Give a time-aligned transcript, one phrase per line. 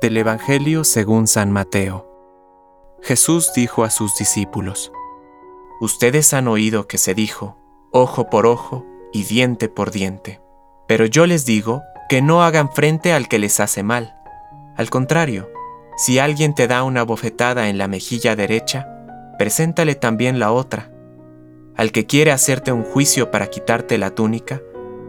[0.00, 2.08] Del Evangelio según San Mateo.
[3.02, 4.92] Jesús dijo a sus discípulos,
[5.80, 7.56] Ustedes han oído que se dijo,
[7.92, 10.40] ojo por ojo y diente por diente.
[10.88, 14.16] Pero yo les digo que no hagan frente al que les hace mal.
[14.76, 15.50] Al contrario,
[15.96, 18.88] si alguien te da una bofetada en la mejilla derecha,
[19.38, 20.90] preséntale también la otra.
[21.76, 24.60] Al que quiere hacerte un juicio para quitarte la túnica,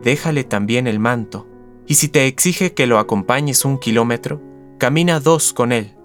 [0.04, 1.48] déjale también el manto.
[1.88, 4.53] Y si te exige que lo acompañes un kilómetro,
[4.84, 5.96] Camina dos con él.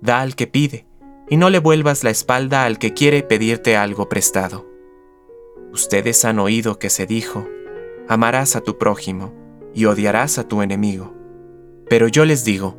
[0.00, 0.84] Da al que pide,
[1.28, 4.66] y no le vuelvas la espalda al que quiere pedirte algo prestado.
[5.72, 7.46] Ustedes han oído que se dijo,
[8.08, 9.32] amarás a tu prójimo
[9.76, 11.14] y odiarás a tu enemigo.
[11.88, 12.76] Pero yo les digo,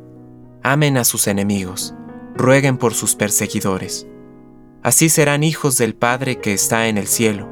[0.62, 1.94] amen a sus enemigos,
[2.34, 4.06] rueguen por sus perseguidores.
[4.82, 7.48] Así serán hijos del Padre que está en el cielo,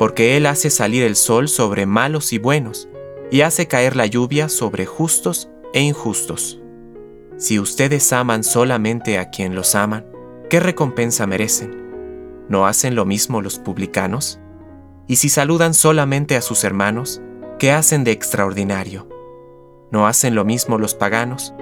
[0.00, 2.88] porque Él hace salir el sol sobre malos y buenos,
[3.30, 6.58] y hace caer la lluvia sobre justos e injustos.
[7.36, 10.06] Si ustedes aman solamente a quien los aman,
[10.48, 12.46] ¿qué recompensa merecen?
[12.48, 14.38] ¿No hacen lo mismo los publicanos?
[15.08, 17.20] Y si saludan solamente a sus hermanos,
[17.58, 19.08] ¿qué hacen de extraordinario?
[19.90, 21.52] ¿No hacen lo mismo los paganos?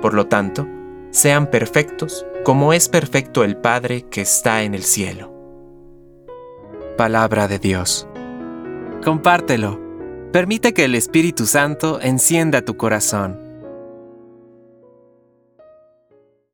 [0.00, 0.66] Por lo tanto,
[1.10, 5.34] sean perfectos como es perfecto el Padre que está en el cielo.
[6.96, 8.08] Palabra de Dios.
[9.04, 9.78] Compártelo.
[10.32, 13.49] Permite que el Espíritu Santo encienda tu corazón